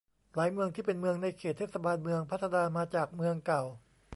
[0.35, 3.63] หลายเมืองที่เป็นเมืองในเขตเทศบาลเมืองพัฒนามาจากเมืองเก่า